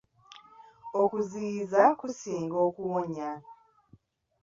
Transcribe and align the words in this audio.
Okuziyiza 1.01 1.83
kusinga 1.99 2.55
okuwonya. 2.67 3.29